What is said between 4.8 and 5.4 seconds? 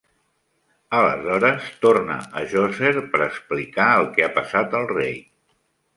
al rei.